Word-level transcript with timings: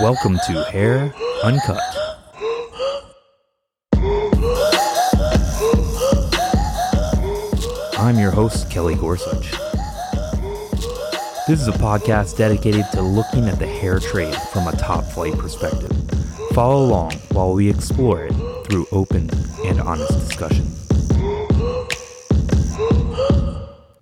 Welcome 0.00 0.38
to 0.46 0.62
Hair 0.70 1.12
Uncut. 1.42 1.82
I'm 7.98 8.16
your 8.16 8.30
host, 8.30 8.70
Kelly 8.70 8.94
Gorsuch. 8.94 9.50
This 11.48 11.60
is 11.60 11.66
a 11.66 11.72
podcast 11.72 12.36
dedicated 12.36 12.86
to 12.92 13.02
looking 13.02 13.48
at 13.48 13.58
the 13.58 13.66
hair 13.66 13.98
trade 13.98 14.36
from 14.52 14.68
a 14.68 14.72
top 14.72 15.02
flight 15.04 15.36
perspective. 15.36 15.90
Follow 16.52 16.84
along 16.84 17.14
while 17.32 17.52
we 17.52 17.68
explore 17.68 18.24
it 18.26 18.34
through 18.68 18.86
open 18.92 19.28
and 19.64 19.80
honest 19.80 20.12
discussion. 20.12 20.64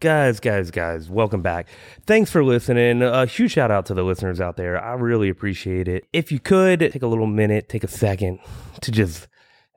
Guys, 0.06 0.38
guys, 0.38 0.70
guys, 0.70 1.10
welcome 1.10 1.42
back. 1.42 1.66
Thanks 2.06 2.30
for 2.30 2.44
listening. 2.44 3.02
A 3.02 3.26
huge 3.26 3.50
shout 3.50 3.72
out 3.72 3.86
to 3.86 3.94
the 3.94 4.04
listeners 4.04 4.40
out 4.40 4.56
there. 4.56 4.80
I 4.80 4.92
really 4.92 5.28
appreciate 5.28 5.88
it. 5.88 6.06
If 6.12 6.30
you 6.30 6.38
could 6.38 6.78
take 6.78 7.02
a 7.02 7.08
little 7.08 7.26
minute, 7.26 7.68
take 7.68 7.82
a 7.82 7.88
second 7.88 8.38
to 8.82 8.92
just 8.92 9.26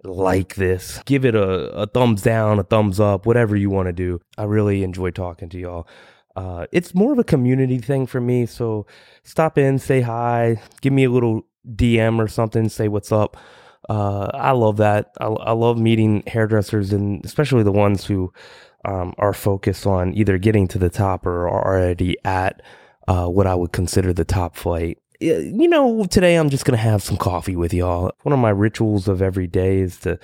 like 0.03 0.53
this, 0.53 1.01
give 1.07 1.25
it 1.25 1.33
a, 1.33 1.71
a 1.71 1.87
thumbs 1.87 2.21
down, 2.21 2.59
a 2.59 2.63
thumbs 2.63 2.99
up, 2.99 3.25
whatever 3.25 3.55
you 3.55 3.71
want 3.71 3.87
to 3.87 3.91
do. 3.91 4.21
I 4.37 4.43
really 4.43 4.83
enjoy 4.83 5.09
talking 5.09 5.49
to 5.49 5.57
y'all. 5.57 5.87
Uh, 6.35 6.67
it's 6.71 6.93
more 6.93 7.11
of 7.11 7.17
a 7.17 7.23
community 7.23 7.79
thing 7.79 8.05
for 8.05 8.21
me. 8.21 8.45
So 8.45 8.85
stop 9.23 9.57
in, 9.57 9.79
say 9.79 10.01
hi, 10.01 10.61
give 10.81 10.93
me 10.93 11.05
a 11.05 11.09
little 11.09 11.41
DM 11.67 12.19
or 12.19 12.27
something, 12.27 12.69
say 12.69 12.87
what's 12.87 13.11
up. 13.11 13.35
Uh, 13.89 14.29
I 14.35 14.51
love 14.51 14.77
that. 14.77 15.11
I, 15.19 15.25
I 15.25 15.51
love 15.53 15.79
meeting 15.79 16.21
hairdressers 16.27 16.93
and 16.93 17.25
especially 17.25 17.63
the 17.63 17.71
ones 17.71 18.05
who 18.05 18.31
um, 18.85 19.13
are 19.17 19.33
focused 19.33 19.85
on 19.85 20.13
either 20.13 20.37
getting 20.37 20.67
to 20.69 20.77
the 20.77 20.89
top 20.89 21.25
or 21.25 21.47
are 21.47 21.65
already 21.65 22.17
at 22.23 22.61
uh, 23.07 23.27
what 23.27 23.47
I 23.47 23.55
would 23.55 23.71
consider 23.71 24.13
the 24.13 24.25
top 24.25 24.55
flight. 24.55 24.99
You 25.21 25.67
know, 25.67 26.05
today 26.05 26.35
I'm 26.35 26.49
just 26.49 26.63
going 26.63 26.77
to 26.77 26.81
have 26.83 27.03
some 27.03 27.17
coffee 27.17 27.57
with 27.57 27.73
y'all. 27.73 28.11
One 28.21 28.31
of 28.31 28.39
my 28.39 28.51
rituals 28.51 29.09
of 29.09 29.21
every 29.21 29.47
day 29.47 29.79
is 29.79 29.97
to 30.01 30.17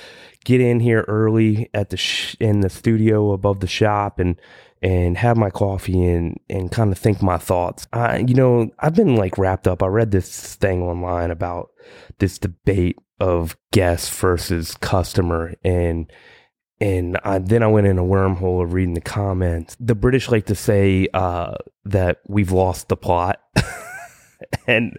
get 0.45 0.61
in 0.61 0.79
here 0.79 1.03
early 1.09 1.69
at 1.73 1.89
the 1.89 1.97
sh- 1.97 2.37
in 2.39 2.61
the 2.61 2.69
studio 2.69 3.33
above 3.33 3.59
the 3.59 3.67
shop 3.67 4.19
and 4.19 4.39
and 4.81 5.17
have 5.17 5.35
my 5.35 5.49
coffee 5.49 6.05
and 6.05 6.39
and 6.49 6.71
kind 6.71 6.93
of 6.93 6.97
think 6.97 7.21
my 7.21 7.37
thoughts. 7.37 7.87
I, 7.91 8.19
you 8.19 8.35
know, 8.35 8.69
I've 8.79 8.95
been 8.95 9.17
like 9.17 9.37
wrapped 9.37 9.67
up. 9.67 9.83
I 9.83 9.87
read 9.87 10.11
this 10.11 10.55
thing 10.55 10.81
online 10.81 11.29
about 11.29 11.71
this 12.19 12.37
debate 12.37 12.97
of 13.19 13.57
guest 13.71 14.13
versus 14.13 14.75
customer 14.75 15.55
and 15.63 16.09
and 16.81 17.17
I, 17.23 17.39
then 17.39 17.63
I 17.63 17.67
went 17.67 17.87
in 17.87 17.97
a 17.97 18.03
wormhole 18.03 18.63
of 18.63 18.73
reading 18.73 18.95
the 18.95 19.01
comments. 19.01 19.77
The 19.79 19.95
British 19.95 20.29
like 20.29 20.45
to 20.47 20.55
say 20.55 21.07
uh, 21.13 21.55
that 21.85 22.19
we've 22.27 22.51
lost 22.51 22.89
the 22.89 22.97
plot. 22.97 23.41
and 24.67 24.97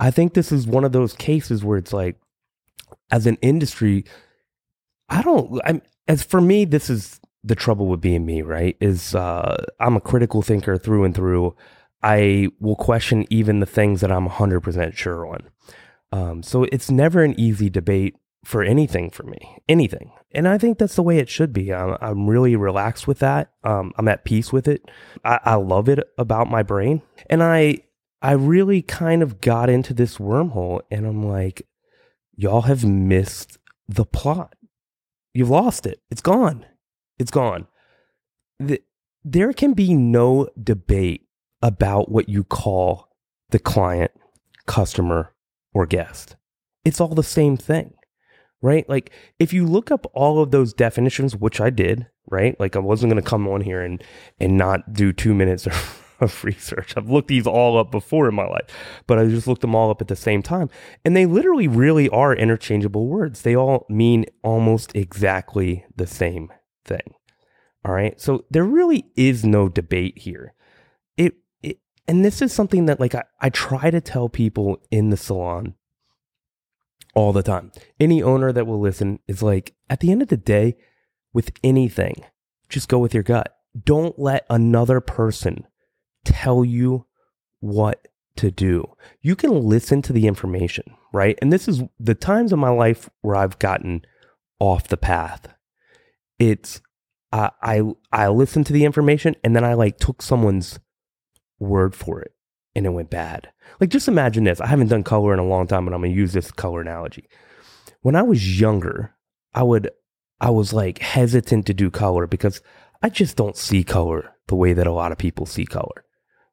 I 0.00 0.10
think 0.10 0.34
this 0.34 0.50
is 0.50 0.66
one 0.66 0.84
of 0.84 0.92
those 0.92 1.12
cases 1.12 1.64
where 1.64 1.78
it's 1.78 1.92
like, 1.92 2.16
as 3.10 3.26
an 3.26 3.38
industry, 3.40 4.04
I 5.08 5.22
don't, 5.22 5.60
I'm, 5.64 5.82
as 6.08 6.22
for 6.22 6.40
me, 6.40 6.64
this 6.64 6.90
is 6.90 7.20
the 7.44 7.54
trouble 7.54 7.86
with 7.86 8.00
being 8.00 8.26
me, 8.26 8.42
right? 8.42 8.76
Is 8.80 9.14
uh, 9.14 9.64
I'm 9.78 9.96
a 9.96 10.00
critical 10.00 10.42
thinker 10.42 10.76
through 10.76 11.04
and 11.04 11.14
through. 11.14 11.54
I 12.02 12.48
will 12.58 12.76
question 12.76 13.26
even 13.30 13.60
the 13.60 13.66
things 13.66 14.00
that 14.00 14.10
I'm 14.10 14.28
100% 14.28 14.96
sure 14.96 15.26
on. 15.26 15.48
Um, 16.10 16.42
so 16.42 16.64
it's 16.64 16.90
never 16.90 17.22
an 17.22 17.38
easy 17.38 17.70
debate 17.70 18.16
for 18.44 18.62
anything 18.62 19.10
for 19.10 19.22
me, 19.22 19.58
anything. 19.68 20.12
And 20.32 20.48
I 20.48 20.58
think 20.58 20.78
that's 20.78 20.96
the 20.96 21.02
way 21.02 21.18
it 21.18 21.28
should 21.28 21.52
be. 21.52 21.72
I'm, 21.72 21.96
I'm 22.00 22.28
really 22.28 22.56
relaxed 22.56 23.06
with 23.06 23.20
that. 23.20 23.52
Um, 23.62 23.92
I'm 23.96 24.08
at 24.08 24.24
peace 24.24 24.52
with 24.52 24.66
it. 24.66 24.90
I, 25.24 25.38
I 25.44 25.54
love 25.54 25.88
it 25.88 26.00
about 26.18 26.50
my 26.50 26.62
brain. 26.62 27.02
And 27.30 27.42
I, 27.42 27.78
I 28.20 28.32
really 28.32 28.82
kind 28.82 29.22
of 29.22 29.40
got 29.40 29.68
into 29.68 29.94
this 29.94 30.18
wormhole 30.18 30.80
and 30.90 31.06
I'm 31.06 31.22
like, 31.22 31.66
y'all 32.34 32.62
have 32.62 32.84
missed 32.84 33.58
the 33.88 34.04
plot. 34.04 34.54
You've 35.34 35.50
lost 35.50 35.86
it. 35.86 36.00
It's 36.10 36.22
gone. 36.22 36.66
It's 37.18 37.30
gone. 37.30 37.66
The, 38.58 38.82
there 39.24 39.52
can 39.52 39.72
be 39.72 39.94
no 39.94 40.48
debate 40.60 41.26
about 41.62 42.10
what 42.10 42.28
you 42.28 42.42
call 42.42 43.08
the 43.50 43.58
client, 43.58 44.10
customer, 44.66 45.32
or 45.72 45.86
guest. 45.86 46.36
It's 46.84 47.00
all 47.00 47.14
the 47.14 47.22
same 47.22 47.56
thing 47.56 47.94
right? 48.62 48.88
Like 48.88 49.10
if 49.38 49.52
you 49.52 49.66
look 49.66 49.90
up 49.90 50.06
all 50.14 50.40
of 50.40 50.52
those 50.52 50.72
definitions, 50.72 51.36
which 51.36 51.60
I 51.60 51.68
did, 51.68 52.06
right? 52.30 52.58
Like 52.58 52.76
I 52.76 52.78
wasn't 52.78 53.12
going 53.12 53.22
to 53.22 53.28
come 53.28 53.46
on 53.48 53.60
here 53.60 53.82
and 53.82 54.02
and 54.40 54.56
not 54.56 54.92
do 54.92 55.12
two 55.12 55.34
minutes 55.34 55.66
of, 56.20 56.44
research. 56.44 56.94
I've 56.96 57.10
looked 57.10 57.26
these 57.26 57.48
all 57.48 57.76
up 57.76 57.90
before 57.90 58.28
in 58.28 58.34
my 58.36 58.46
life, 58.46 58.68
but 59.08 59.18
I 59.18 59.26
just 59.26 59.48
looked 59.48 59.60
them 59.60 59.74
all 59.74 59.90
up 59.90 60.00
at 60.00 60.06
the 60.06 60.14
same 60.14 60.40
time, 60.40 60.70
and 61.04 61.16
they 61.16 61.26
literally 61.26 61.66
really 61.66 62.08
are 62.10 62.32
interchangeable 62.32 63.08
words. 63.08 63.42
They 63.42 63.56
all 63.56 63.86
mean 63.88 64.26
almost 64.44 64.94
exactly 64.94 65.84
the 65.96 66.06
same 66.06 66.52
thing. 66.84 67.14
All 67.84 67.92
right, 67.92 68.20
so 68.20 68.44
there 68.50 68.64
really 68.64 69.06
is 69.16 69.44
no 69.44 69.68
debate 69.68 70.18
here. 70.18 70.54
It, 71.16 71.34
it 71.60 71.80
and 72.06 72.24
this 72.24 72.40
is 72.40 72.52
something 72.52 72.86
that 72.86 73.00
like 73.00 73.16
I, 73.16 73.24
I 73.40 73.50
try 73.50 73.90
to 73.90 74.00
tell 74.00 74.28
people 74.28 74.80
in 74.92 75.10
the 75.10 75.16
salon 75.16 75.74
all 77.14 77.32
the 77.32 77.42
time. 77.42 77.72
Any 78.00 78.22
owner 78.22 78.52
that 78.52 78.66
will 78.66 78.80
listen 78.80 79.18
is 79.26 79.42
like, 79.42 79.74
at 79.90 80.00
the 80.00 80.10
end 80.10 80.22
of 80.22 80.28
the 80.28 80.36
day, 80.36 80.76
with 81.32 81.52
anything, 81.62 82.24
just 82.68 82.88
go 82.88 82.98
with 82.98 83.14
your 83.14 83.22
gut. 83.22 83.54
Don't 83.84 84.18
let 84.18 84.44
another 84.50 85.00
person 85.00 85.66
tell 86.24 86.64
you 86.64 87.06
what 87.60 88.08
to 88.36 88.50
do. 88.50 88.96
You 89.20 89.36
can 89.36 89.68
listen 89.68 90.02
to 90.02 90.12
the 90.12 90.26
information, 90.26 90.84
right? 91.12 91.38
And 91.42 91.52
this 91.52 91.68
is 91.68 91.82
the 91.98 92.14
times 92.14 92.52
of 92.52 92.58
my 92.58 92.70
life 92.70 93.08
where 93.20 93.36
I've 93.36 93.58
gotten 93.58 94.02
off 94.58 94.88
the 94.88 94.96
path. 94.96 95.54
It's 96.38 96.80
uh, 97.32 97.50
I 97.62 97.82
I 98.10 98.28
listened 98.28 98.66
to 98.66 98.72
the 98.72 98.84
information 98.84 99.36
and 99.42 99.56
then 99.56 99.64
I 99.64 99.74
like 99.74 99.98
took 99.98 100.22
someone's 100.22 100.78
word 101.58 101.94
for 101.94 102.20
it 102.20 102.34
and 102.74 102.86
it 102.86 102.90
went 102.90 103.10
bad. 103.10 103.50
Like, 103.80 103.90
just 103.90 104.08
imagine 104.08 104.44
this. 104.44 104.60
I 104.60 104.66
haven't 104.66 104.88
done 104.88 105.02
color 105.02 105.32
in 105.32 105.38
a 105.38 105.46
long 105.46 105.66
time, 105.66 105.84
but 105.84 105.94
I'm 105.94 106.02
to 106.02 106.08
use 106.08 106.32
this 106.32 106.50
color 106.50 106.80
analogy. 106.80 107.28
When 108.00 108.16
I 108.16 108.22
was 108.22 108.60
younger, 108.60 109.14
I 109.54 109.62
would, 109.62 109.90
I 110.40 110.50
was 110.50 110.72
like 110.72 110.98
hesitant 110.98 111.66
to 111.66 111.74
do 111.74 111.90
color 111.90 112.26
because 112.26 112.62
I 113.02 113.08
just 113.08 113.36
don't 113.36 113.56
see 113.56 113.84
color 113.84 114.34
the 114.48 114.56
way 114.56 114.72
that 114.72 114.86
a 114.86 114.92
lot 114.92 115.12
of 115.12 115.18
people 115.18 115.46
see 115.46 115.66
color. 115.66 116.04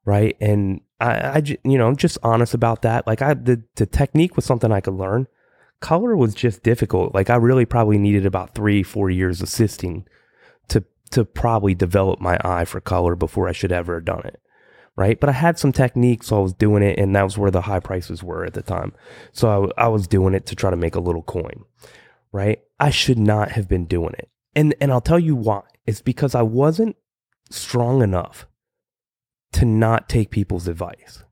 Right. 0.05 0.35
And 0.39 0.81
I, 0.99 1.11
I 1.11 1.43
you 1.63 1.77
know, 1.77 1.87
I'm 1.87 1.95
just 1.95 2.17
honest 2.23 2.53
about 2.53 2.81
that. 2.81 3.05
Like, 3.07 3.21
I, 3.21 3.33
the, 3.33 3.63
the 3.75 3.85
technique 3.85 4.35
was 4.35 4.45
something 4.45 4.71
I 4.71 4.81
could 4.81 4.95
learn. 4.95 5.27
Color 5.81 6.15
was 6.15 6.33
just 6.33 6.63
difficult. 6.63 7.13
Like, 7.13 7.29
I 7.29 7.35
really 7.35 7.65
probably 7.65 7.97
needed 7.97 8.25
about 8.25 8.53
three, 8.53 8.83
four 8.83 9.09
years 9.09 9.41
assisting 9.41 10.05
to, 10.69 10.83
to 11.11 11.25
probably 11.25 11.73
develop 11.73 12.19
my 12.19 12.39
eye 12.43 12.65
for 12.65 12.81
color 12.81 13.15
before 13.15 13.47
I 13.47 13.53
should 13.53 13.71
ever 13.71 13.95
have 13.95 14.05
done 14.05 14.25
it 14.25 14.41
right? 14.99 15.17
But 15.17 15.29
I 15.29 15.31
had 15.31 15.57
some 15.57 15.71
techniques, 15.71 16.27
so 16.27 16.37
I 16.37 16.41
was 16.41 16.51
doing 16.51 16.83
it, 16.83 16.99
and 16.99 17.15
that 17.15 17.23
was 17.23 17.37
where 17.37 17.49
the 17.49 17.61
high 17.61 17.79
prices 17.79 18.21
were 18.21 18.43
at 18.43 18.53
the 18.53 18.61
time. 18.61 18.91
So 19.31 19.71
I, 19.77 19.85
I 19.85 19.87
was 19.87 20.09
doing 20.09 20.33
it 20.33 20.45
to 20.47 20.55
try 20.55 20.69
to 20.69 20.75
make 20.75 20.93
a 20.93 20.99
little 20.99 21.23
coin, 21.23 21.63
right? 22.33 22.59
I 22.81 22.89
should 22.89 23.17
not 23.17 23.51
have 23.51 23.69
been 23.69 23.85
doing 23.85 24.13
it, 24.19 24.29
and 24.53 24.75
and 24.81 24.91
I'll 24.91 24.99
tell 24.99 25.17
you 25.17 25.37
why. 25.37 25.61
It's 25.87 26.01
because 26.01 26.35
I 26.35 26.41
wasn't 26.41 26.97
strong 27.49 28.01
enough 28.01 28.45
to 29.53 29.63
not 29.63 30.09
take 30.09 30.31
people's 30.31 30.67
advice. 30.67 31.23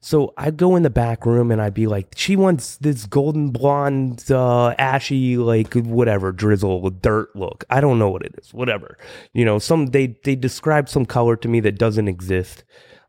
So 0.00 0.32
I'd 0.36 0.56
go 0.56 0.76
in 0.76 0.84
the 0.84 0.90
back 0.90 1.26
room 1.26 1.50
and 1.50 1.60
I'd 1.60 1.74
be 1.74 1.86
like, 1.86 2.14
she 2.16 2.36
wants 2.36 2.76
this 2.76 3.04
golden 3.04 3.50
blonde, 3.50 4.30
uh, 4.30 4.74
ashy, 4.78 5.36
like 5.36 5.74
whatever, 5.74 6.30
drizzle, 6.30 6.88
dirt 6.90 7.34
look. 7.34 7.64
I 7.68 7.80
don't 7.80 7.98
know 7.98 8.08
what 8.08 8.22
it 8.22 8.34
is, 8.40 8.54
whatever. 8.54 8.96
You 9.32 9.44
know, 9.44 9.58
some, 9.58 9.86
they, 9.86 10.18
they 10.24 10.36
describe 10.36 10.88
some 10.88 11.04
color 11.04 11.36
to 11.36 11.48
me 11.48 11.60
that 11.60 11.78
doesn't 11.78 12.06
exist. 12.06 12.64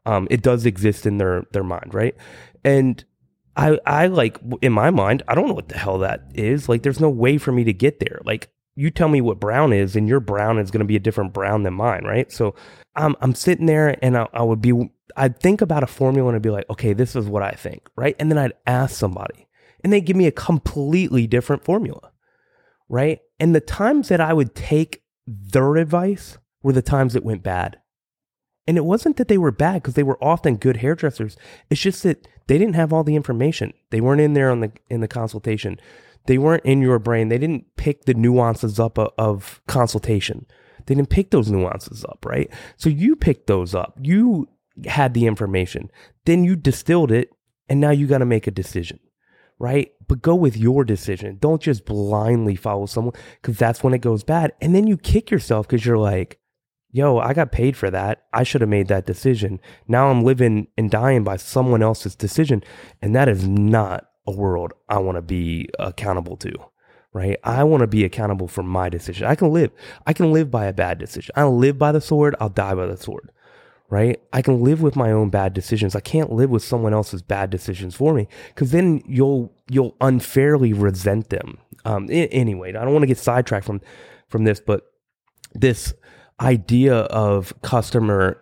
Um, 0.05 0.27
it 0.31 0.41
does 0.41 0.66
exist 0.66 1.05
in 1.05 1.19
their, 1.19 1.44
their 1.51 1.63
mind, 1.63 1.94
right? 1.94 2.16
And 2.63 3.03
I, 3.56 3.77
I 3.85 4.07
like, 4.07 4.39
in 4.62 4.71
my 4.71 4.89
mind, 4.89 5.21
I 5.27 5.35
don't 5.35 5.47
know 5.47 5.53
what 5.53 5.69
the 5.69 5.77
hell 5.77 6.00
that 6.00 6.31
is. 6.33 6.69
Like, 6.69 6.81
there's 6.81 7.00
no 7.00 7.09
way 7.09 7.38
for 7.38 7.51
me 7.51 7.63
to 7.65 7.74
get 7.74 8.00
there. 8.00 8.19
Like, 8.24 8.50
you 8.75 8.89
tell 8.89 9.09
me 9.09 9.19
what 9.19 9.39
brown 9.39 9.74
is, 9.74 9.95
and 9.95 10.07
your 10.07 10.21
brown 10.21 10.57
is 10.57 10.71
going 10.71 10.80
to 10.80 10.85
be 10.85 10.95
a 10.95 11.00
different 11.00 11.33
brown 11.33 11.63
than 11.63 11.74
mine, 11.74 12.06
right? 12.06 12.31
So 12.31 12.56
I'm, 12.95 13.15
I'm 13.19 13.35
sitting 13.35 13.65
there 13.65 13.97
and 14.01 14.18
I, 14.18 14.27
I 14.33 14.42
would 14.42 14.62
be 14.62 14.89
I'd 15.17 15.39
think 15.39 15.61
about 15.61 15.83
a 15.83 15.88
formula 15.88 16.29
and 16.29 16.35
I'd 16.35 16.41
be 16.41 16.50
like, 16.50 16.69
okay, 16.69 16.94
this 16.94 17.15
is 17.15 17.27
what 17.27 17.44
I 17.44 17.51
think, 17.51 17.89
right? 17.95 18.15
And 18.19 18.31
then 18.31 18.38
I'd 18.38 18.53
ask 18.65 18.95
somebody 18.95 19.47
and 19.83 19.91
they'd 19.91 20.06
give 20.06 20.15
me 20.15 20.27
a 20.27 20.31
completely 20.31 21.27
different 21.27 21.63
formula, 21.63 22.11
right? 22.88 23.19
And 23.39 23.56
the 23.56 23.61
times 23.61 24.09
that 24.09 24.21
I 24.21 24.33
would 24.33 24.56
take 24.56 25.03
their 25.25 25.77
advice 25.77 26.38
were 26.63 26.73
the 26.73 26.81
times 26.81 27.13
that 27.13 27.23
went 27.23 27.44
bad. 27.44 27.79
And 28.67 28.77
it 28.77 28.85
wasn't 28.85 29.17
that 29.17 29.27
they 29.27 29.38
were 29.38 29.51
bad 29.51 29.75
because 29.81 29.95
they 29.95 30.03
were 30.03 30.23
often 30.23 30.57
good 30.57 30.77
hairdressers. 30.77 31.35
It's 31.69 31.81
just 31.81 32.03
that 32.03 32.27
they 32.47 32.57
didn't 32.57 32.75
have 32.75 32.94
all 32.94 33.03
the 33.03 33.15
information. 33.15 33.73
They 33.89 34.01
weren't 34.01 34.21
in 34.21 34.33
there 34.33 34.51
on 34.51 34.59
the 34.59 34.71
in 34.89 35.01
the 35.01 35.07
consultation. 35.07 35.79
They 36.25 36.38
weren't 36.38 36.65
in 36.65 36.81
your 36.81 37.00
brain. 37.00 37.29
They 37.29 37.39
didn't 37.39 37.75
pick 37.77 38.06
the 38.06 38.13
nuances 38.13 38.79
up 38.79 39.00
of, 39.00 39.09
of 39.17 39.61
consultation. 39.67 40.45
They 40.85 40.94
didn't 40.94 41.09
pick 41.09 41.31
those 41.31 41.50
nuances 41.50 42.06
up, 42.06 42.23
right? 42.25 42.51
So 42.77 42.89
you 42.89 43.15
picked 43.15 43.47
those 43.47 43.73
up. 43.73 43.97
You 44.01 44.47
had 44.86 45.14
the 45.14 45.26
information. 45.26 45.92
Then 46.26 46.44
you 46.44 46.56
distilled 46.56 47.12
it 47.12 47.30
And 47.70 47.80
now 47.80 47.92
you 47.92 48.08
got 48.08 48.18
to 48.18 48.26
make 48.26 48.48
a 48.48 48.52
decision, 48.52 49.00
right? 49.60 49.92
But 50.08 50.22
go 50.24 50.34
with 50.34 50.58
your 50.58 50.84
decision. 50.84 51.38
Don't 51.40 51.62
just 51.62 51.86
blindly 51.86 52.56
follow 52.56 52.88
someone 52.88 53.14
because 53.42 53.58
that's 53.58 53.84
when 53.84 53.94
it 53.94 54.02
goes 54.02 54.24
bad. 54.24 54.54
And 54.60 54.74
then 54.74 54.88
you 54.88 54.98
kick 54.98 55.30
yourself 55.30 55.68
because 55.68 55.86
you're 55.86 55.98
like, 55.98 56.40
yo, 56.92 57.20
I 57.20 57.34
got 57.34 57.52
paid 57.52 57.78
for 57.78 57.92
that. 57.92 58.24
I 58.34 58.42
should 58.44 58.62
have 58.62 58.70
made 58.70 58.88
that 58.88 59.06
decision. 59.06 59.60
Now 59.88 60.10
I'm 60.10 60.24
living 60.24 60.68
and 60.78 60.90
dying 60.90 61.24
by 61.24 61.38
someone 61.38 61.84
else's 61.84 62.16
decision. 62.16 62.64
And 63.02 63.16
that 63.16 63.30
is 63.30 63.48
not 63.48 64.08
a 64.26 64.31
world 64.31 64.74
I 64.90 64.98
want 64.98 65.18
to 65.18 65.22
be 65.22 65.70
accountable 65.78 66.38
to, 66.38 66.52
right? 67.14 67.38
I 67.44 67.64
want 67.64 67.81
to 67.81 67.88
be 67.88 68.04
accountable 68.04 68.48
for 68.48 68.64
my 68.64 68.90
decision. 68.90 69.28
I 69.28 69.36
can 69.36 69.54
live, 69.54 69.72
I 70.08 70.14
can 70.14 70.34
live 70.34 70.50
by 70.50 70.66
a 70.66 70.74
bad 70.74 70.98
decision. 70.98 71.34
I'll 71.36 71.56
live 71.56 71.78
by 71.78 71.92
the 71.92 72.02
sword. 72.02 72.36
I'll 72.40 72.50
die 72.50 72.74
by 72.74 72.88
the 72.88 72.98
sword, 72.98 73.31
right? 73.89 74.21
I 74.33 74.41
can 74.41 74.63
live 74.63 74.81
with 74.81 74.95
my 74.95 75.12
own 75.12 75.30
bad 75.30 75.53
decisions. 75.53 75.95
I 75.95 76.00
can't 76.00 76.31
live 76.31 76.50
with 76.50 76.63
someone 76.63 76.94
else's 76.94 77.21
bad 77.21 77.50
decisions 77.50 77.95
for 77.95 78.13
me 78.13 78.27
because 78.50 78.71
then 78.71 79.01
you'll, 79.06 79.51
you'll 79.69 79.95
unfairly 80.01 80.74
resent 80.74 81.30
them. 81.30 81.57
Um, 81.86 82.07
anyway, 82.09 82.69
I 82.69 82.83
don't 82.83 82.94
want 82.94 83.03
to 83.03 83.07
get 83.07 83.18
sidetracked 83.18 83.65
from, 83.65 83.81
from 84.27 84.44
this, 84.44 84.59
but 84.59 84.91
this, 85.53 85.94
idea 86.39 86.95
of 86.95 87.59
customer 87.62 88.41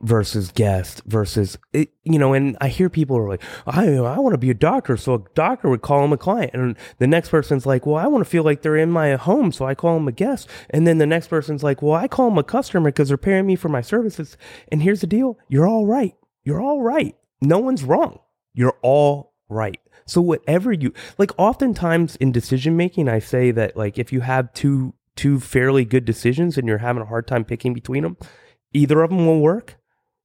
versus 0.00 0.52
guest 0.52 1.02
versus 1.06 1.58
it, 1.72 1.90
you 2.04 2.20
know 2.20 2.32
and 2.32 2.56
i 2.60 2.68
hear 2.68 2.88
people 2.88 3.16
are 3.16 3.28
like 3.28 3.42
i 3.66 3.84
i 3.96 4.18
want 4.18 4.32
to 4.32 4.38
be 4.38 4.50
a 4.50 4.54
doctor. 4.54 4.96
So 4.96 5.14
a 5.14 5.22
doctor 5.34 5.68
would 5.68 5.82
call 5.82 6.04
him 6.04 6.12
a 6.12 6.16
client 6.16 6.54
and 6.54 6.76
the 6.98 7.06
next 7.06 7.30
person's 7.30 7.66
like 7.66 7.84
well 7.84 7.96
i 7.96 8.06
want 8.06 8.24
to 8.24 8.30
feel 8.30 8.44
like 8.44 8.62
they're 8.62 8.76
in 8.76 8.92
my 8.92 9.16
home 9.16 9.50
so 9.50 9.66
i 9.66 9.74
call 9.74 9.94
them 9.94 10.08
a 10.08 10.12
guest. 10.12 10.48
And 10.70 10.86
then 10.86 10.98
the 10.98 11.06
next 11.06 11.28
person's 11.28 11.62
like 11.62 11.82
well 11.82 11.94
i 11.94 12.06
call 12.06 12.28
them 12.28 12.38
a 12.38 12.44
customer 12.44 12.90
because 12.90 13.08
they're 13.08 13.16
paying 13.16 13.46
me 13.46 13.56
for 13.56 13.68
my 13.68 13.80
services. 13.80 14.36
And 14.70 14.82
here's 14.82 15.00
the 15.00 15.06
deal 15.06 15.38
you're 15.48 15.66
all 15.66 15.86
right. 15.86 16.14
You're 16.44 16.60
all 16.60 16.80
right. 16.80 17.16
No 17.40 17.58
one's 17.58 17.82
wrong. 17.82 18.20
You're 18.54 18.78
all 18.82 19.32
right. 19.48 19.80
So 20.06 20.20
whatever 20.20 20.72
you 20.72 20.92
like 21.18 21.32
oftentimes 21.38 22.16
in 22.16 22.32
decision 22.32 22.76
making 22.76 23.08
i 23.08 23.18
say 23.18 23.50
that 23.50 23.76
like 23.76 23.98
if 23.98 24.12
you 24.12 24.20
have 24.20 24.52
two 24.52 24.94
two 25.18 25.40
fairly 25.40 25.84
good 25.84 26.04
decisions 26.04 26.56
and 26.56 26.68
you're 26.68 26.78
having 26.78 27.02
a 27.02 27.06
hard 27.06 27.26
time 27.26 27.44
picking 27.44 27.74
between 27.74 28.04
them, 28.04 28.16
either 28.72 29.02
of 29.02 29.10
them 29.10 29.26
will 29.26 29.40
work. 29.40 29.77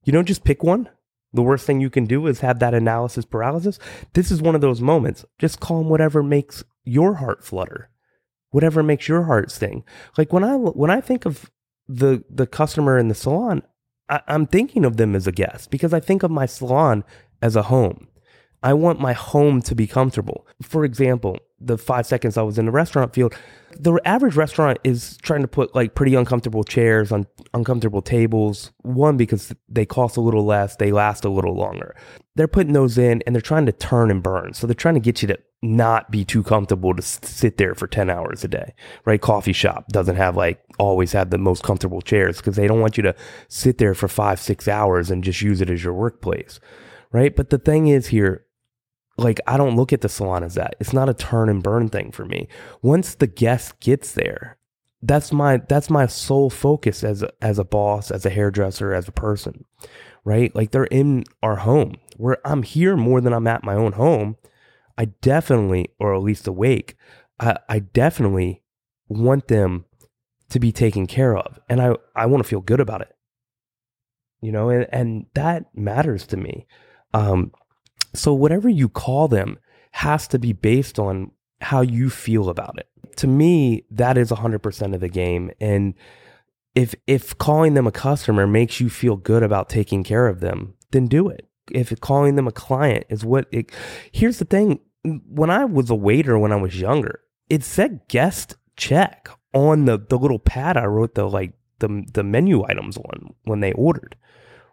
You 0.04 0.14
don't 0.14 0.28
just 0.28 0.44
pick 0.44 0.64
one. 0.64 0.90
The 1.34 1.42
worst 1.42 1.66
thing 1.66 1.82
you 1.82 1.90
can 1.90 2.06
do 2.06 2.28
is 2.28 2.42
have 2.42 2.60
that 2.60 2.74
analysis 2.76 3.26
paralysis. 3.26 3.80
This 4.14 4.30
is 4.30 4.42
one 4.42 4.56
of 4.56 4.62
those 4.62 4.82
moments. 4.82 5.26
Just 5.40 5.60
call 5.60 5.80
them 5.80 5.90
whatever 5.90 6.22
makes 6.22 6.64
your 6.86 7.16
heart 7.16 7.44
flutter, 7.44 7.90
whatever 8.52 8.84
makes 8.84 9.08
your 9.08 9.24
heart 9.24 9.52
sing. 9.52 9.84
Like 10.18 10.32
when 10.32 10.44
I 10.44 10.56
when 10.56 10.92
I 10.92 11.02
think 11.02 11.26
of 11.26 11.50
the 11.88 12.24
the 12.30 12.46
customer 12.46 12.98
in 13.00 13.08
the 13.08 13.16
salon, 13.16 13.64
I, 14.10 14.22
I'm 14.28 14.46
thinking 14.46 14.86
of 14.86 14.98
them 14.98 15.16
as 15.16 15.26
a 15.26 15.32
guest 15.32 15.72
because 15.72 15.94
I 15.94 16.00
think 16.00 16.22
of 16.22 16.30
my 16.30 16.46
salon 16.46 17.04
as 17.42 17.56
a 17.56 17.64
home. 17.64 18.08
I 18.62 18.74
want 18.74 19.00
my 19.00 19.14
home 19.14 19.62
to 19.64 19.76
be 19.76 19.88
comfortable. 19.88 20.48
For 20.62 20.86
example, 20.86 21.40
the 21.66 21.78
five 21.78 22.06
seconds 22.06 22.38
I 22.38 22.42
was 22.42 22.58
in 22.58 22.66
the 22.66 22.72
restaurant 22.72 23.14
field, 23.14 23.34
the 23.80 24.00
average 24.06 24.36
restaurant 24.36 24.80
is 24.84 25.18
trying 25.18 25.42
to 25.42 25.48
put 25.48 25.74
like 25.74 25.96
pretty 25.96 26.16
uncomfortable 26.16 26.64
chairs 26.64 27.12
on 27.12 27.26
uncomfortable 27.54 28.02
tables. 28.02 28.72
One, 28.82 29.18
because 29.18 29.54
they 29.70 29.86
cost 29.86 30.18
a 30.18 30.22
little 30.22 30.46
less, 30.46 30.76
they 30.76 30.92
last 30.92 31.26
a 31.26 31.30
little 31.30 31.56
longer. 31.56 31.96
They're 32.36 32.48
putting 32.48 32.74
those 32.74 32.98
in 32.98 33.24
and 33.26 33.36
they're 33.36 33.42
trying 33.42 33.66
to 33.68 33.72
turn 33.72 34.12
and 34.12 34.22
burn. 34.22 34.54
So 34.54 34.68
they're 34.68 34.74
trying 34.74 34.96
to 34.96 35.00
get 35.00 35.22
you 35.22 35.28
to 35.30 35.38
not 35.62 36.12
be 36.12 36.26
too 36.26 36.44
comfortable 36.44 36.94
to 36.94 37.02
sit 37.02 37.58
there 37.58 37.74
for 37.74 37.88
10 37.88 38.10
hours 38.10 38.44
a 38.44 38.48
day, 38.48 38.74
right? 39.06 39.22
Coffee 39.22 39.54
shop 39.54 39.88
doesn't 39.90 40.18
have 40.18 40.36
like 40.36 40.62
always 40.78 41.14
have 41.14 41.30
the 41.30 41.38
most 41.38 41.64
comfortable 41.64 42.02
chairs 42.02 42.38
because 42.38 42.56
they 42.56 42.68
don't 42.68 42.82
want 42.82 42.98
you 42.98 43.04
to 43.04 43.16
sit 43.48 43.78
there 43.78 43.94
for 43.94 44.08
five, 44.08 44.40
six 44.40 44.68
hours 44.68 45.10
and 45.10 45.24
just 45.24 45.42
use 45.42 45.62
it 45.62 45.70
as 45.70 45.84
your 45.84 45.94
workplace, 45.94 46.60
right? 47.12 47.36
But 47.36 47.50
the 47.50 47.58
thing 47.58 47.88
is 47.88 48.08
here, 48.08 48.46
like 49.18 49.40
I 49.48 49.58
don't 49.58 49.76
look 49.76 49.94
at 49.94 50.02
the 50.02 50.10
salon 50.10 50.44
as 50.44 50.56
that. 50.56 50.76
It's 50.80 50.94
not 50.94 51.10
a 51.10 51.14
turn 51.14 51.50
and 51.50 51.62
burn 51.62 51.90
thing 51.90 52.12
for 52.12 52.26
me. 52.26 52.48
Once 52.82 53.16
the 53.16 53.28
guest 53.28 53.80
gets 53.80 54.12
there, 54.12 54.58
that's 55.02 55.32
my 55.32 55.58
that's 55.58 55.90
my 55.90 56.06
sole 56.08 56.50
focus 56.50 57.04
as 57.04 57.24
a, 57.24 57.32
as 57.42 57.60
a 57.60 57.64
boss, 57.64 58.10
as 58.10 58.26
a 58.26 58.30
hairdresser, 58.30 58.94
as 58.94 59.08
a 59.08 59.12
person. 59.14 59.66
Right? 60.26 60.56
Like 60.56 60.72
they're 60.72 60.86
in 60.86 61.26
our 61.42 61.58
home. 61.58 61.96
Where 62.18 62.38
I'm 62.46 62.64
here 62.64 62.96
more 62.96 63.22
than 63.22 63.34
I'm 63.34 63.48
at 63.48 63.64
my 63.64 63.76
own 63.76 63.94
home. 63.94 64.38
I 64.98 65.06
definitely, 65.06 65.90
or 66.00 66.14
at 66.16 66.22
least 66.22 66.48
awake, 66.48 66.96
I, 67.40 67.58
I 67.68 67.80
definitely 67.80 68.62
want 69.08 69.48
them 69.48 69.86
to 70.50 70.60
be 70.60 70.72
taken 70.72 71.08
care 71.08 71.36
of. 71.36 71.60
And 71.68 71.82
I, 71.82 71.96
I 72.16 72.28
want 72.28 72.44
to 72.44 72.48
feel 72.48 72.62
good 72.62 72.80
about 72.80 73.02
it. 73.02 73.16
You 74.40 74.52
know, 74.52 74.70
and, 74.70 74.88
and 74.92 75.26
that 75.34 75.66
matters 75.76 76.28
to 76.28 76.38
me. 76.38 76.68
Um, 77.14 77.52
so 78.14 78.34
whatever 78.34 78.70
you 78.70 78.90
call 78.90 79.28
them 79.28 79.58
has 79.92 80.28
to 80.30 80.40
be 80.40 80.54
based 80.54 81.00
on 81.00 81.32
how 81.62 81.82
you 81.82 82.10
feel 82.10 82.50
about 82.50 82.78
it. 82.78 82.88
To 83.18 83.28
me, 83.28 83.86
that 83.92 84.18
is 84.18 84.32
100% 84.32 84.94
of 84.94 85.02
the 85.02 85.10
game. 85.10 85.52
And 85.60 85.94
if 86.76 86.96
if 87.06 87.38
calling 87.38 87.76
them 87.76 87.88
a 87.88 87.92
customer 87.92 88.48
makes 88.48 88.80
you 88.80 88.90
feel 88.90 89.16
good 89.16 89.44
about 89.44 89.70
taking 89.70 90.04
care 90.04 90.28
of 90.28 90.40
them, 90.40 90.74
then 90.92 91.08
do 91.08 91.30
it. 91.30 91.48
If 91.72 91.98
calling 92.02 92.36
them 92.36 92.48
a 92.48 92.52
client 92.52 93.06
is 93.10 93.24
what 93.24 93.48
it 93.52 93.72
Here's 94.12 94.40
the 94.40 94.46
thing, 94.46 94.80
when 95.04 95.50
I 95.50 95.66
was 95.66 95.90
a 95.90 95.96
waiter 95.96 96.38
when 96.40 96.52
I 96.52 96.56
was 96.56 96.80
younger, 96.80 97.22
it 97.50 97.64
said 97.64 98.02
guest 98.08 98.56
check 98.76 99.30
on 99.54 99.86
the 99.86 99.98
the 99.98 100.18
little 100.18 100.40
pad 100.40 100.78
I 100.78 100.86
wrote 100.86 101.14
the 101.14 101.30
like 101.30 101.54
the 101.80 102.04
the 102.12 102.24
menu 102.24 102.64
items 102.66 102.98
on 102.98 103.36
when 103.44 103.60
they 103.60 103.74
ordered 103.74 104.16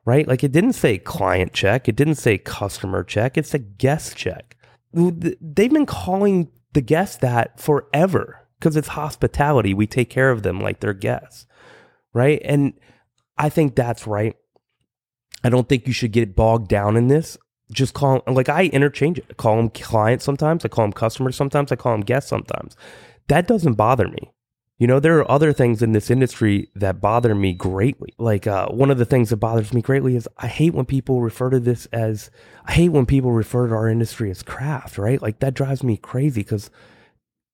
right? 0.05 0.27
Like 0.27 0.43
it 0.45 0.53
didn't 0.53 0.73
say 0.75 0.99
client 0.99 1.53
check, 1.53 1.89
it 1.89 1.97
didn't 1.97 2.17
say 2.17 2.39
customer 2.39 3.05
check, 3.05 3.37
it's 3.37 3.55
a 3.55 3.59
guest 3.59 4.17
check. 4.17 4.57
They've 4.93 5.73
been 5.73 5.87
calling 5.87 6.51
the 6.73 6.81
guests 6.81 7.17
that 7.19 7.61
forever 7.61 8.41
because 8.59 8.77
it's 8.77 8.89
hospitality. 8.89 9.73
We 9.75 9.87
take 9.87 10.11
care 10.11 10.31
of 10.31 10.43
them 10.43 10.61
like 10.61 10.81
they're 10.81 10.93
guests, 10.93 11.47
right? 12.13 12.41
And 12.45 12.75
I 13.39 13.49
think 13.49 13.75
that's 13.75 14.07
right. 14.07 14.37
I 15.43 15.49
don't 15.49 15.69
think 15.69 15.87
you 15.87 15.93
should 15.93 16.13
get 16.13 16.37
bogged 16.37 16.69
down 16.69 16.97
in 16.97 17.09
this. 17.09 17.39
Just 17.73 17.95
call 17.95 18.23
like 18.27 18.49
I 18.49 18.65
interchange 18.67 19.19
it. 19.19 19.27
I 19.31 19.35
call 19.35 19.57
them 19.57 19.71
clients 19.71 20.25
sometimes, 20.25 20.65
I 20.65 20.69
call 20.69 20.85
them 20.85 20.93
customers 20.93 21.37
sometimes, 21.37 21.71
I 21.71 21.77
call 21.77 21.93
them 21.93 22.01
guests 22.01 22.29
sometimes. 22.29 22.77
That 23.29 23.47
doesn't 23.47 23.75
bother 23.75 24.09
me. 24.09 24.33
You 24.81 24.87
know, 24.87 24.99
there 24.99 25.19
are 25.19 25.31
other 25.31 25.53
things 25.53 25.83
in 25.83 25.93
this 25.93 26.11
industry 26.11 26.71
that 26.75 27.03
bother 27.03 27.35
me 27.35 27.53
greatly. 27.53 28.15
Like 28.17 28.47
uh, 28.47 28.69
one 28.69 28.91
of 28.91 28.97
the 28.97 29.05
things 29.05 29.29
that 29.29 29.37
bothers 29.37 29.75
me 29.75 29.83
greatly 29.83 30.17
is 30.17 30.27
I 30.39 30.47
hate 30.47 30.73
when 30.73 30.87
people 30.87 31.21
refer 31.21 31.51
to 31.51 31.61
this 31.61 31.85
as 31.93 32.31
I 32.65 32.73
hate 32.73 32.89
when 32.89 33.05
people 33.05 33.31
refer 33.31 33.69
to 33.69 33.75
our 33.75 33.91
industry 33.91 34.31
as 34.31 34.43
craft, 34.43 34.97
right? 34.97 35.21
Like 35.21 35.41
that 35.41 35.53
drives 35.53 35.85
me 35.85 35.99
crazy 35.99 36.43
because 36.43 36.71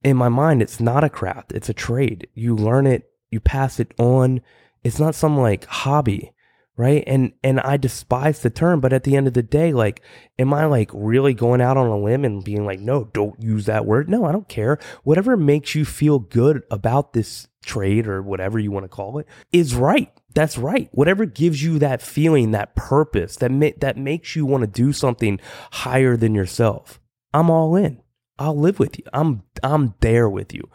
in 0.04 0.16
my 0.16 0.28
mind 0.28 0.62
it's 0.62 0.78
not 0.78 1.02
a 1.02 1.10
craft, 1.10 1.50
it's 1.50 1.68
a 1.68 1.74
trade. 1.74 2.28
You 2.34 2.54
learn 2.54 2.86
it, 2.86 3.10
you 3.32 3.40
pass 3.40 3.80
it 3.80 3.92
on. 3.98 4.40
It's 4.84 5.00
not 5.00 5.16
some 5.16 5.36
like 5.36 5.64
hobby 5.64 6.32
right? 6.76 7.02
And 7.06 7.32
and 7.42 7.60
i 7.60 7.76
despise 7.76 8.40
the 8.40 8.50
term 8.50 8.80
but 8.80 8.92
at 8.92 9.04
the 9.04 9.16
end 9.16 9.26
of 9.26 9.34
the 9.34 9.42
day 9.42 9.72
like 9.72 10.02
am 10.38 10.52
i 10.52 10.66
like 10.66 10.90
really 10.92 11.34
going 11.34 11.60
out 11.60 11.76
on 11.76 11.86
a 11.86 11.98
limb 11.98 12.24
and 12.24 12.44
being 12.44 12.64
like 12.66 12.80
no 12.80 13.04
don't 13.04 13.42
use 13.42 13.66
that 13.66 13.86
word. 13.86 14.08
No 14.08 14.24
i 14.24 14.32
don't 14.32 14.48
care. 14.48 14.78
Whatever 15.02 15.36
makes 15.36 15.74
you 15.74 15.84
feel 15.84 16.18
good 16.18 16.62
about 16.70 17.12
this 17.12 17.48
trade 17.64 18.06
or 18.06 18.22
whatever 18.22 18.58
you 18.58 18.70
want 18.70 18.84
to 18.84 18.88
call 18.88 19.18
it 19.18 19.26
is 19.52 19.74
right. 19.74 20.12
That's 20.34 20.58
right. 20.58 20.88
Whatever 20.92 21.24
gives 21.24 21.62
you 21.62 21.78
that 21.78 22.02
feeling 22.02 22.50
that 22.50 22.76
purpose 22.76 23.36
that 23.36 23.50
ma- 23.50 23.70
that 23.78 23.96
makes 23.96 24.36
you 24.36 24.46
want 24.46 24.62
to 24.62 24.66
do 24.66 24.92
something 24.92 25.40
higher 25.72 26.16
than 26.16 26.34
yourself 26.34 27.00
i'm 27.32 27.50
all 27.50 27.76
in. 27.76 28.02
I'll 28.38 28.58
live 28.58 28.78
with 28.78 28.98
you. 28.98 29.04
I'm 29.12 29.42
i'm 29.62 29.94
there 30.00 30.28
with 30.28 30.52
you 30.52 30.68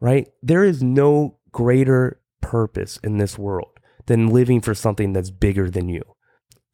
right? 0.00 0.28
There 0.42 0.64
is 0.64 0.82
no 0.82 1.38
greater 1.52 2.20
purpose 2.40 2.98
in 3.02 3.18
this 3.18 3.38
world 3.38 3.77
than 4.08 4.28
living 4.28 4.60
for 4.60 4.74
something 4.74 5.12
that's 5.12 5.30
bigger 5.30 5.70
than 5.70 5.88
you. 5.88 6.02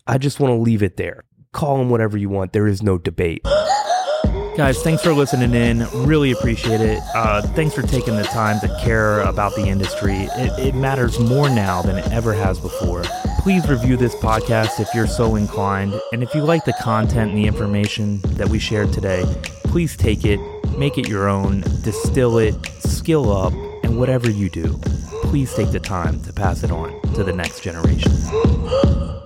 I 0.06 0.18
just 0.18 0.40
want 0.40 0.52
to 0.52 0.56
leave 0.56 0.82
it 0.82 0.96
there. 0.96 1.24
Call 1.52 1.78
them 1.78 1.90
whatever 1.90 2.16
you 2.16 2.28
want. 2.28 2.52
There 2.52 2.66
is 2.66 2.82
no 2.82 2.96
debate. 2.96 3.42
Guys, 4.56 4.80
thanks 4.82 5.02
for 5.02 5.12
listening 5.12 5.52
in. 5.52 5.84
Really 6.06 6.30
appreciate 6.30 6.80
it. 6.80 7.00
Uh, 7.12 7.42
thanks 7.42 7.74
for 7.74 7.82
taking 7.82 8.14
the 8.14 8.22
time 8.22 8.60
to 8.60 8.68
care 8.82 9.20
about 9.22 9.54
the 9.56 9.66
industry. 9.66 10.14
It, 10.14 10.68
it 10.68 10.74
matters 10.76 11.18
more 11.18 11.48
now 11.48 11.82
than 11.82 11.98
it 11.98 12.06
ever 12.12 12.32
has 12.32 12.60
before. 12.60 13.02
Please 13.40 13.68
review 13.68 13.96
this 13.96 14.14
podcast 14.14 14.78
if 14.78 14.88
you're 14.94 15.08
so 15.08 15.34
inclined. 15.34 16.00
And 16.12 16.22
if 16.22 16.34
you 16.36 16.42
like 16.42 16.64
the 16.64 16.72
content 16.74 17.32
and 17.32 17.38
the 17.38 17.46
information 17.46 18.20
that 18.36 18.48
we 18.48 18.60
shared 18.60 18.92
today, 18.92 19.24
please 19.64 19.96
take 19.96 20.24
it, 20.24 20.38
make 20.78 20.98
it 20.98 21.08
your 21.08 21.28
own, 21.28 21.62
distill 21.82 22.38
it, 22.38 22.54
skill 22.78 23.32
up, 23.36 23.52
and 23.82 23.98
whatever 23.98 24.30
you 24.30 24.48
do 24.50 24.80
please 25.34 25.52
take 25.52 25.72
the 25.72 25.80
time 25.80 26.22
to 26.22 26.32
pass 26.32 26.62
it 26.62 26.70
on 26.70 26.92
to 27.12 27.24
the 27.24 27.32
next 27.32 27.58
generation. 27.58 28.12